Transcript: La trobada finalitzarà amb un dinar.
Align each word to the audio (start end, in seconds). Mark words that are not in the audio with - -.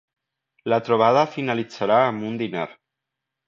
La 0.73 0.79
trobada 0.87 1.27
finalitzarà 1.35 2.01
amb 2.09 2.29
un 2.33 2.43
dinar. 2.43 2.69